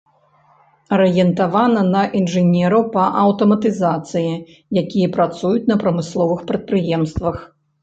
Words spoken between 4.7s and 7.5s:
якія працуюць на прамысловых прадпрыемствах.